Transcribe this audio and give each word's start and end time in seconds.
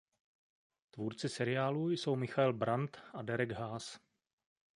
Tvůrci 0.91 1.29
seriálu 1.29 1.89
jsou 1.91 2.15
Michael 2.15 2.53
Brandt 2.53 2.97
a 3.13 3.21
Derek 3.21 3.51
Haas. 3.51 3.99